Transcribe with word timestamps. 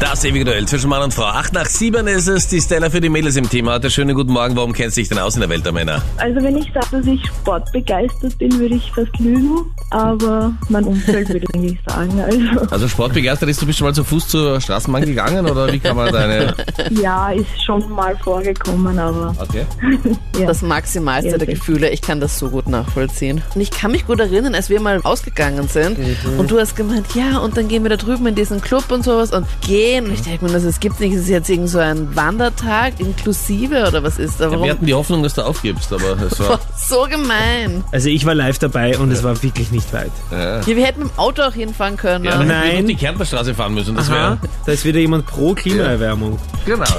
Das 0.00 0.24
ewige 0.24 0.44
Duell 0.44 0.66
zwischen 0.66 0.90
Mann 0.90 1.02
und 1.02 1.14
Frau. 1.14 1.24
Acht 1.24 1.52
nach 1.54 1.66
sieben 1.66 2.06
ist 2.08 2.26
es, 2.28 2.46
die 2.48 2.60
Stella 2.60 2.90
für 2.90 3.00
die 3.00 3.08
Mädels 3.08 3.36
im 3.36 3.48
Team 3.48 3.68
heute. 3.70 3.90
Schönen 3.90 4.14
guten 4.14 4.32
Morgen, 4.32 4.54
warum 4.56 4.72
kennst 4.72 4.96
du 4.96 5.00
dich 5.00 5.08
denn 5.08 5.18
aus 5.18 5.34
in 5.34 5.40
der 5.40 5.48
Welt 5.48 5.64
der 5.64 5.72
Männer? 5.72 6.02
Also 6.18 6.42
wenn 6.42 6.56
ich 6.56 6.70
sage, 6.74 6.86
dass 6.92 7.06
ich 7.06 7.24
sportbegeistert 7.26 8.36
bin, 8.38 8.58
würde 8.58 8.74
ich 8.74 8.92
fast 8.92 9.16
lügen, 9.18 9.64
aber 9.90 10.52
mein 10.68 10.84
Umfeld 10.84 11.28
würde 11.28 11.46
ich 11.48 11.54
eigentlich 11.54 11.78
sagen. 11.86 12.20
Also 12.20 12.66
Also 12.70 12.88
sportbegeistert 12.88 13.48
ist, 13.48 13.62
du 13.62 13.66
bist 13.66 13.78
schon 13.78 13.86
mal 13.86 13.94
zu 13.94 14.04
Fuß 14.04 14.28
zur 14.28 14.60
Straßenbahn 14.60 15.04
gegangen 15.06 15.46
oder 15.46 15.72
wie 15.72 15.78
kann 15.78 15.96
man 15.96 16.12
deine... 16.12 16.54
ja, 16.90 17.30
ist 17.30 17.64
schon 17.64 17.88
mal 17.90 18.16
vorgekommen, 18.18 18.98
aber 18.98 19.34
Okay. 19.38 19.64
ja. 20.38 20.46
Das 20.46 20.60
Maximalste 20.62 21.30
Ja, 21.30 21.38
der. 21.38 21.46
Gefühle. 21.46 21.90
Ich 21.90 22.02
kann 22.02 22.20
das 22.20 22.38
so 22.38 22.50
gut 22.50 22.68
nachvollziehen. 22.68 23.42
Und 23.54 23.60
ich 23.60 23.70
kann 23.70 23.92
mich 23.92 24.06
gut 24.06 24.20
erinnern, 24.20 24.54
als 24.54 24.68
wir 24.70 24.80
mal 24.80 25.00
ausgegangen 25.02 25.68
sind 25.68 25.98
und 26.38 26.50
du 26.50 26.58
hast 26.58 26.76
gemeint, 26.76 27.06
ja, 27.14 27.38
und 27.38 27.56
dann 27.56 27.68
gehen 27.68 27.84
wir 27.84 27.90
da 27.90 27.96
drüben 27.96 28.26
in 28.26 28.34
diesen 28.34 28.60
Club 28.60 28.90
und 28.90 29.02
sowas 29.04 29.32
und 29.32 29.46
gehen. 29.84 30.06
Und 30.06 30.14
ich 30.14 30.22
denke 30.22 30.44
mir, 30.44 30.52
das 30.52 30.64
es 30.64 30.80
gibt 30.80 31.00
nicht, 31.00 31.14
es 31.14 31.22
ist 31.22 31.28
jetzt 31.28 31.48
irgend 31.48 31.68
so 31.68 31.78
ein 31.78 32.14
Wandertag 32.16 33.00
inklusive 33.00 33.86
oder 33.86 34.02
was 34.02 34.18
ist 34.18 34.40
da? 34.40 34.44
Ja, 34.44 34.50
Warum? 34.52 34.64
wir 34.64 34.72
hatten 34.72 34.86
die 34.86 34.94
Hoffnung, 34.94 35.22
dass 35.22 35.34
du 35.34 35.42
aufgibst, 35.42 35.92
aber 35.92 36.16
es 36.22 36.38
war... 36.40 36.60
so 36.76 37.06
gemein. 37.08 37.84
Also 37.92 38.08
ich 38.08 38.24
war 38.24 38.34
live 38.34 38.58
dabei 38.58 38.98
und 38.98 39.10
es 39.10 39.22
war 39.22 39.42
wirklich 39.42 39.70
nicht 39.70 39.92
weit. 39.92 40.12
Ja, 40.30 40.66
wir 40.66 40.84
hätten 40.84 41.02
mit 41.04 41.10
dem 41.10 41.18
Auto 41.18 41.42
auch 41.42 41.52
hinfahren 41.52 41.96
können. 41.96 42.24
Ja, 42.24 42.42
Nein. 42.42 42.78
wir 42.78 42.82
die 42.84 42.96
Kärntnerstraße 42.96 43.54
fahren 43.54 43.74
müssen, 43.74 43.94
das 43.94 44.08
Aha, 44.08 44.14
wäre... 44.14 44.38
da 44.66 44.72
ist 44.72 44.84
wieder 44.84 45.00
jemand 45.00 45.26
pro 45.26 45.54
Klimaerwärmung. 45.54 46.38
Genau. 46.66 46.84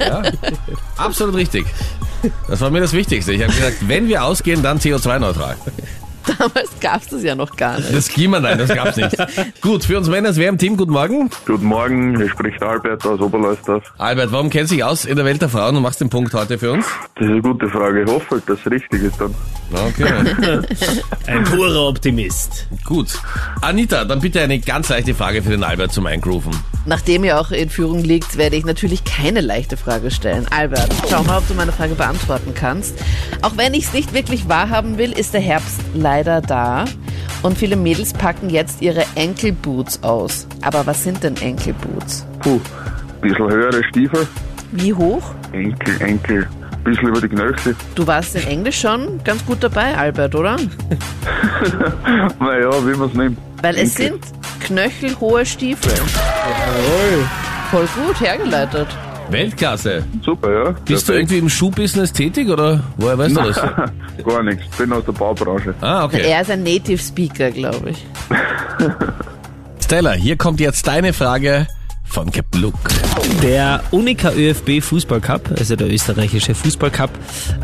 Ja, 0.00 0.22
absolut 0.96 1.34
richtig. 1.34 1.66
Das 2.48 2.60
war 2.60 2.70
mir 2.70 2.80
das 2.80 2.92
Wichtigste. 2.92 3.32
Ich 3.32 3.42
habe 3.42 3.52
gesagt, 3.52 3.86
wenn 3.86 4.08
wir 4.08 4.24
ausgehen, 4.24 4.62
dann 4.62 4.78
CO2-neutral. 4.78 5.56
Damals 6.38 6.70
gab 6.80 7.02
es 7.02 7.08
das 7.08 7.22
ja 7.22 7.34
noch 7.34 7.54
gar 7.56 7.76
nicht. 7.76 7.94
Das 7.94 8.08
Klima, 8.08 8.40
nein, 8.40 8.58
das 8.58 8.74
gab's 8.74 8.96
nicht. 8.96 9.16
Gut, 9.60 9.84
für 9.84 9.98
uns 9.98 10.08
Männer, 10.08 10.34
wer 10.36 10.48
im 10.48 10.58
Team, 10.58 10.76
guten 10.76 10.92
Morgen. 10.92 11.30
Guten 11.46 11.66
Morgen, 11.66 12.16
hier 12.16 12.28
spricht 12.28 12.62
Albert 12.62 13.06
aus 13.06 13.20
Oberleusdorf. 13.20 13.92
Albert, 13.98 14.32
warum 14.32 14.50
kennst 14.50 14.72
du 14.72 14.76
dich 14.76 14.84
aus 14.84 15.04
in 15.04 15.16
der 15.16 15.24
Welt 15.24 15.42
der 15.42 15.48
Frauen 15.48 15.76
und 15.76 15.82
machst 15.82 16.00
den 16.00 16.10
Punkt 16.10 16.32
heute 16.34 16.58
für 16.58 16.72
uns? 16.72 16.86
Das 17.16 17.26
ist 17.26 17.30
eine 17.30 17.42
gute 17.42 17.68
Frage. 17.68 18.02
Ich 18.02 18.10
hoffe, 18.10 18.30
halt, 18.32 18.48
dass 18.48 18.58
es 18.60 18.70
richtig 18.70 19.02
ist 19.02 19.20
dann. 19.20 19.34
Okay, 19.74 20.06
Ein 21.26 21.44
purer 21.44 21.88
Optimist. 21.88 22.66
gut. 22.84 23.08
Anita, 23.60 24.04
dann 24.04 24.20
bitte 24.20 24.40
eine 24.40 24.58
ganz 24.60 24.88
leichte 24.88 25.14
Frage 25.14 25.42
für 25.42 25.50
den 25.50 25.64
Albert 25.64 25.92
zum 25.92 26.06
Eingrooven. 26.06 26.52
Nachdem 26.86 27.24
ihr 27.24 27.40
auch 27.40 27.50
in 27.50 27.70
Führung 27.70 28.02
liegt, 28.04 28.36
werde 28.36 28.56
ich 28.56 28.64
natürlich 28.64 29.04
keine 29.04 29.40
leichte 29.40 29.76
Frage 29.76 30.10
stellen. 30.10 30.46
Albert, 30.50 30.90
schau 31.10 31.22
mal, 31.24 31.38
ob 31.38 31.48
du 31.48 31.54
meine 31.54 31.72
Frage 31.72 31.94
beantworten 31.94 32.52
kannst. 32.54 32.94
Auch 33.42 33.56
wenn 33.56 33.74
ich 33.74 33.84
es 33.86 33.92
nicht 33.92 34.12
wirklich 34.14 34.48
wahrhaben 34.48 34.98
will, 34.98 35.12
ist 35.12 35.34
der 35.34 35.40
Herbst 35.40 35.80
leider 35.94 36.40
da. 36.40 36.84
Und 37.42 37.58
viele 37.58 37.76
Mädels 37.76 38.12
packen 38.12 38.50
jetzt 38.50 38.80
ihre 38.82 39.04
Enkelboots 39.16 40.02
aus. 40.02 40.46
Aber 40.62 40.86
was 40.86 41.02
sind 41.04 41.22
denn 41.22 41.36
Enkelboots? 41.38 42.26
Puh, 42.40 42.60
bisschen 43.20 43.50
höhere 43.50 43.82
Stiefel, 43.90 44.26
Wie 44.72 44.92
hoch? 44.92 45.22
Enkel, 45.52 46.00
Enkel, 46.00 46.46
bisschen 46.84 47.08
über 47.08 47.20
die 47.20 47.28
Knöchel. 47.28 47.74
Du 47.94 48.06
warst 48.06 48.36
in 48.36 48.46
Englisch 48.46 48.80
schon 48.80 49.22
ganz 49.24 49.44
gut 49.46 49.62
dabei, 49.62 49.96
Albert, 49.96 50.34
oder? 50.34 50.56
Naja, 52.38 52.70
wie 52.86 52.96
man 52.96 53.08
es 53.08 53.14
nimmt. 53.14 53.38
Weil 53.62 53.76
es 53.76 53.94
sind 53.94 54.20
knöchelhohe 54.60 55.44
Stiefel. 55.46 55.92
Voll 57.70 57.88
gut 57.96 58.20
hergeleitet. 58.20 58.86
Weltklasse. 59.30 60.04
Super, 60.22 60.52
ja. 60.52 60.74
Bist 60.84 61.08
du 61.08 61.14
irgendwie 61.14 61.38
im 61.38 61.48
Schuhbusiness 61.48 62.12
tätig 62.12 62.48
oder 62.48 62.82
woher 62.96 63.16
weißt 63.16 63.36
du 63.36 63.40
das? 63.42 63.56
Gar 64.24 64.42
nichts. 64.42 64.64
Bin 64.76 64.92
aus 64.92 65.04
der 65.04 65.12
Baubranche. 65.12 65.74
Ah, 65.80 66.04
okay. 66.04 66.22
Er 66.28 66.42
ist 66.42 66.50
ein 66.50 66.62
Native 66.62 66.98
Speaker, 66.98 67.50
glaube 67.50 67.90
ich. 67.90 68.06
Stella, 69.84 70.12
hier 70.12 70.36
kommt 70.36 70.60
jetzt 70.60 70.86
deine 70.86 71.12
Frage 71.12 71.66
von 72.04 72.30
Captain 72.30 72.62
Luke. 72.62 72.78
Der 73.42 73.82
Unica 73.90 74.32
ÖFB 74.32 74.82
Fußballcup, 74.82 75.50
also 75.58 75.76
der 75.76 75.92
österreichische 75.92 76.54
Fußballcup, 76.54 77.10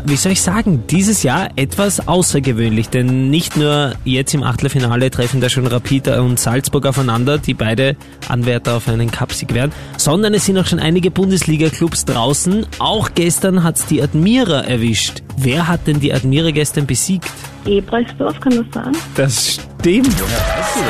wie 0.05 0.15
soll 0.15 0.33
ich 0.33 0.41
sagen, 0.41 0.83
dieses 0.89 1.23
Jahr 1.23 1.49
etwas 1.55 2.07
außergewöhnlich, 2.07 2.89
denn 2.89 3.29
nicht 3.29 3.57
nur 3.57 3.93
jetzt 4.05 4.33
im 4.33 4.43
Achtelfinale 4.43 5.09
treffen 5.09 5.41
da 5.41 5.49
schon 5.49 5.67
Rapid 5.67 6.09
und 6.09 6.39
Salzburg 6.39 6.85
aufeinander, 6.85 7.37
die 7.37 7.53
beide 7.53 7.95
Anwärter 8.29 8.75
auf 8.75 8.87
einen 8.87 9.11
Cupsieg 9.11 9.53
wären, 9.53 9.71
sondern 9.97 10.33
es 10.33 10.45
sind 10.45 10.57
auch 10.57 10.67
schon 10.67 10.79
einige 10.79 11.11
Bundesliga-Clubs 11.11 12.05
draußen. 12.05 12.65
Auch 12.79 13.09
gestern 13.15 13.63
hat's 13.63 13.85
die 13.87 14.01
Admira 14.01 14.61
erwischt. 14.61 15.23
Wer 15.37 15.67
hat 15.67 15.87
denn 15.87 15.99
die 15.99 16.13
Admira 16.13 16.51
gestern 16.51 16.85
besiegt? 16.85 17.29
Ebrechtdorf, 17.65 18.39
kann 18.39 18.55
das 18.55 18.65
sein? 18.73 18.91
Das 19.15 19.59
stimmt. 19.81 20.07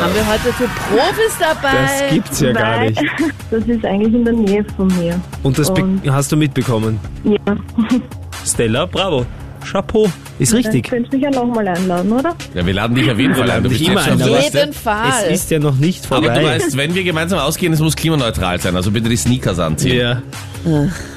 Haben 0.01 0.13
wir 0.13 0.27
heute 0.27 0.53
für 0.53 0.67
Profis 0.67 1.37
dabei? 1.39 1.71
Das 1.81 2.13
gibt's 2.13 2.39
ja 2.41 2.51
gar 2.53 2.79
Weil 2.79 2.89
nicht. 2.91 3.01
das 3.51 3.63
ist 3.65 3.85
eigentlich 3.85 4.13
in 4.13 4.25
der 4.25 4.33
Nähe 4.33 4.65
von 4.75 4.87
mir. 4.99 5.19
Und 5.43 5.57
das 5.57 5.69
Und- 5.69 6.01
hast 6.11 6.31
du 6.31 6.37
mitbekommen. 6.37 6.99
Ja, 7.23 7.37
Stella, 8.45 8.85
bravo. 8.85 9.25
Chapeau. 9.69 10.09
Ist 10.39 10.53
dann 10.53 10.57
richtig. 10.57 10.89
könnt 10.89 11.05
ihr 11.13 11.19
mich 11.19 11.21
ja 11.23 11.29
nochmal 11.29 11.67
einladen, 11.67 12.11
oder? 12.11 12.35
Ja, 12.55 12.65
wir 12.65 12.73
laden 12.73 12.95
dich 12.95 13.11
auf 13.11 13.19
jeden 13.19 13.35
Fall 13.35 13.49
ein. 13.51 13.61
Du 13.61 13.69
bist 13.69 13.81
immer 13.81 13.93
jetzt 13.93 14.03
schon 14.05 14.13
ein, 14.13 14.21
auf 14.23 14.27
aber- 14.37 14.39
jeden 14.59 14.73
Fall. 14.73 15.11
Es 15.29 15.41
ist 15.43 15.51
ja 15.51 15.59
noch 15.59 15.75
nicht 15.75 16.03
Aber 16.11 16.23
vorbei. 16.23 16.39
du 16.39 16.45
weißt, 16.47 16.77
wenn 16.77 16.95
wir 16.95 17.03
gemeinsam 17.03 17.37
ausgehen, 17.39 17.71
es 17.71 17.79
muss 17.79 17.95
klimaneutral 17.95 18.59
sein. 18.59 18.75
Also 18.75 18.89
bitte 18.89 19.07
die 19.07 19.17
Sneakers 19.17 19.59
anziehen. 19.59 19.97
ja. 19.99 20.21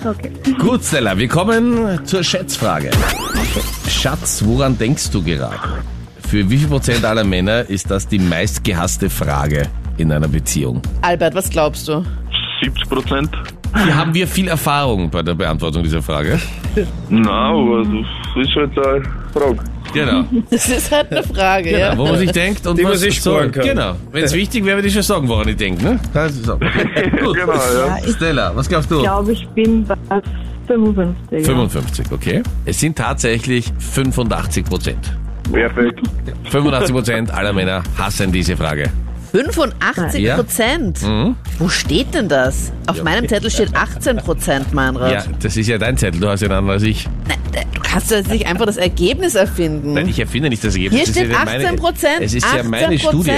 Okay. 0.05 0.31
Gut, 0.59 0.85
Stella, 0.85 1.17
wir 1.17 1.29
kommen 1.29 2.01
zur 2.05 2.23
Schätzfrage. 2.23 2.91
Schatz, 3.89 4.43
woran 4.45 4.77
denkst 4.77 5.11
du 5.11 5.23
gerade? 5.23 5.57
Für 6.35 6.51
wie 6.51 6.59
viel 6.59 6.67
Prozent 6.67 7.05
aller 7.05 7.23
Männer 7.23 7.61
ist 7.71 7.89
das 7.93 8.09
die 8.09 8.19
meistgehasste 8.19 9.09
Frage 9.09 9.69
in 9.99 10.11
einer 10.11 10.27
Beziehung? 10.27 10.83
Albert, 11.01 11.33
was 11.37 11.49
glaubst 11.49 11.87
du? 11.87 12.05
70 12.61 12.89
Prozent? 12.89 13.31
Hier 13.85 13.97
haben 13.97 14.13
wir 14.13 14.27
viel 14.27 14.49
Erfahrung 14.49 15.09
bei 15.09 15.23
der 15.23 15.35
Beantwortung 15.35 15.85
dieser 15.85 16.03
Frage. 16.03 16.41
Nein, 17.09 17.25
aber 17.25 17.85
das 17.85 18.49
ist 18.49 18.57
halt 18.57 18.77
eine 18.77 19.05
Frage. 19.33 19.59
Genau. 19.93 20.25
Das 20.51 20.69
ist 20.69 20.91
halt 20.91 21.13
eine 21.13 21.23
Frage, 21.23 21.71
genau 21.71 21.79
ja. 21.79 21.97
wo 21.99 22.05
man 22.05 22.19
sich 22.19 22.33
denkt 22.33 22.67
und 22.67 22.81
Die 22.81 22.83
man 22.83 22.95
was 22.95 23.01
sich 23.03 23.23
so, 23.23 23.35
sparen 23.35 23.53
kann. 23.53 23.67
Genau. 23.69 23.95
Wenn 24.11 24.25
es 24.25 24.35
wichtig 24.35 24.65
wäre, 24.65 24.79
würde 24.79 24.89
ich 24.89 24.95
schon 24.95 25.05
sagen, 25.05 25.29
woran 25.29 25.47
ich 25.47 25.57
denke. 25.57 25.85
Ne? 25.85 26.01
Sagen. 26.13 26.59
Gut. 27.25 27.37
Genau, 27.37 27.53
ja. 27.53 27.99
Ich 28.05 28.17
Stella, 28.17 28.57
was 28.57 28.69
glaubst 28.69 28.91
du? 28.91 29.03
glaube, 29.03 29.31
ich 29.31 29.47
bin 29.51 29.85
bei 29.85 29.95
55. 30.67 31.39
ja. 31.39 31.45
55, 31.45 32.07
okay. 32.11 32.43
Es 32.65 32.81
sind 32.81 32.99
tatsächlich 32.99 33.73
85 33.79 34.65
Prozent. 34.65 35.17
Perfekt. 35.53 36.01
85 36.51 36.93
Prozent 36.95 37.31
aller 37.33 37.53
Männer 37.53 37.83
hassen 37.99 38.33
diese 38.33 38.57
Frage. 38.57 38.91
85 39.33 40.23
Ja. 40.23 40.37
Prozent. 40.37 41.03
Mhm. 41.03 41.35
Wo 41.59 41.69
steht 41.69 42.15
denn 42.15 42.29
das? 42.29 42.73
Auf 42.87 43.03
meinem 43.03 43.29
Zettel 43.29 43.51
steht 43.51 43.75
18 43.75 44.19
Prozent, 44.19 44.73
Meinrad. 44.73 45.13
Ja, 45.13 45.25
das 45.43 45.57
ist 45.57 45.67
ja 45.67 45.77
dein 45.79 45.97
Zettel, 45.97 46.21
du 46.21 46.29
hast 46.29 46.41
ja 46.41 46.47
einen 46.49 46.59
anderen 46.59 46.75
als 46.79 46.83
ich. 46.85 47.09
Nein, 47.29 47.39
Du 47.75 47.81
kannst 48.01 48.11
doch 48.11 48.17
jetzt 48.17 48.31
nicht 48.31 48.47
einfach 48.49 48.67
das 48.67 48.77
Ergebnis 48.77 49.37
erfinden. 49.37 49.93
Nein, 49.95 50.09
ich 50.09 50.19
erfinde 50.19 50.49
nicht 50.49 50.65
das 50.65 50.75
Ergebnis. 50.75 50.99
Hier 51.01 51.07
Das 51.07 51.15
steht 51.17 51.31
ja 51.33 51.45
meine- 51.45 51.65
18 51.65 51.77
Prozent. 51.79 52.21
Es 52.21 52.35
ist 52.35 52.45
18 52.45 52.59
ja 52.59 52.69
meine 52.69 52.99
Studie. 52.99 53.31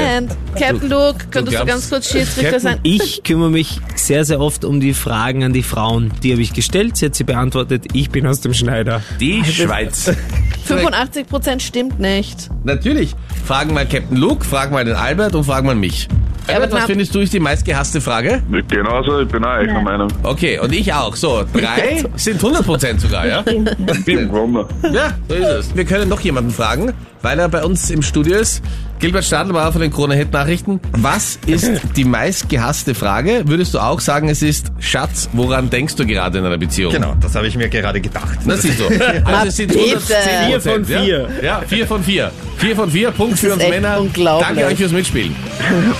Captain 0.58 0.88
Luke, 0.88 1.16
könntest 1.30 1.36
du, 1.36 1.50
glaubst- 1.50 1.66
ganz 1.66 1.90
kurz 1.90 2.10
Schiedsrichter 2.10 2.60
sein? 2.60 2.78
Ich 2.82 3.22
kümmere 3.22 3.50
mich 3.50 3.80
sehr, 3.94 4.24
sehr 4.24 4.40
oft 4.40 4.64
um 4.64 4.80
die 4.80 4.94
Fragen 4.94 5.44
an 5.44 5.52
die 5.52 5.62
Frauen. 5.62 6.10
Die 6.22 6.32
habe 6.32 6.40
ich 6.40 6.54
gestellt, 6.54 6.96
sie 6.96 7.06
hat 7.06 7.14
sie 7.14 7.24
beantwortet. 7.24 7.84
Ich 7.92 8.08
bin 8.10 8.26
aus 8.26 8.40
dem 8.40 8.54
Schneider. 8.54 9.02
Die 9.20 9.44
Schweiz. 9.44 10.10
85 10.66 11.26
Prozent 11.28 11.62
stimmt 11.62 11.98
nicht. 12.00 12.48
Natürlich. 12.64 13.14
Fragen 13.44 13.74
mal 13.74 13.86
Captain 13.86 14.16
Luke, 14.16 14.44
fragen 14.44 14.72
mal 14.72 14.84
den 14.84 14.94
Albert 14.96 15.34
und 15.34 15.44
fragen 15.44 15.66
mal 15.66 15.74
mich. 15.74 16.08
Albert, 16.48 16.70
was 16.72 16.80
na- 16.82 16.86
findest 16.86 17.12
du 17.14 17.20
ist 17.20 17.32
die 17.32 17.40
meistgehasste 17.40 18.00
Frage? 18.00 18.40
Genauso, 18.68 19.20
ich 19.20 19.28
bin 19.28 19.44
auch 19.44 19.48
einer 19.48 19.80
Meinung. 19.80 20.08
Okay, 20.22 20.58
und 20.60 20.72
ich 20.72 20.92
auch. 20.92 21.16
So, 21.16 21.44
drei 21.52 22.04
sind 22.16 22.36
100 22.36 22.64
Prozent 22.64 23.00
sogar, 23.00 23.26
ja? 23.26 23.42
Ich 23.46 24.04
bin 24.04 24.28
gewonnen. 24.28 24.64
Ja, 24.92 25.14
so 25.28 25.34
ist 25.34 25.46
es. 25.48 25.76
Wir 25.76 25.84
können 25.84 26.08
noch 26.08 26.20
jemanden 26.20 26.50
fragen, 26.52 26.92
weil 27.26 27.40
er 27.40 27.48
bei 27.48 27.64
uns 27.64 27.90
im 27.90 28.02
Studio 28.02 28.36
ist. 28.38 28.62
Gilbert 29.00 29.24
Stadelmauer 29.24 29.72
von 29.72 29.80
den 29.80 29.90
Krone 29.92 30.14
Hit 30.14 30.32
Nachrichten. 30.32 30.78
Was 30.92 31.40
ist 31.44 31.72
die 31.96 32.04
meistgehasste 32.04 32.94
Frage? 32.94 33.42
Würdest 33.46 33.74
du 33.74 33.80
auch 33.80 33.98
sagen, 33.98 34.28
es 34.28 34.42
ist 34.42 34.68
Schatz, 34.78 35.28
woran 35.32 35.68
denkst 35.68 35.96
du 35.96 36.06
gerade 36.06 36.38
in 36.38 36.44
einer 36.44 36.56
Beziehung? 36.56 36.92
Genau, 36.92 37.16
das 37.20 37.34
habe 37.34 37.48
ich 37.48 37.56
mir 37.56 37.68
gerade 37.68 38.00
gedacht. 38.00 38.38
Das 38.46 38.62
siehst 38.62 38.78
du. 38.78 38.84
Also 39.24 39.48
es 39.48 39.56
sind 39.56 39.72
bitte. 39.72 39.82
110 39.82 40.46
Vier 40.46 40.60
von 40.60 40.84
ja? 40.84 41.00
vier. 41.02 41.28
Ja, 41.42 41.62
vier 41.66 41.86
von 41.88 42.04
vier. 42.04 42.30
Vier 42.58 42.76
von 42.76 42.90
vier, 42.92 43.10
Punkt 43.10 43.38
für 43.40 43.48
ist 43.48 43.54
uns 43.54 43.68
Männer. 43.68 44.00
Danke 44.14 44.64
euch 44.66 44.76
fürs 44.76 44.92
Mitspielen. 44.92 45.34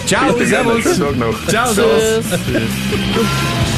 Ciao, 0.07 0.33
servus. 0.45 0.85
Ciao, 1.49 1.73
servus. 1.73 2.25
Tschüss. 2.31 3.76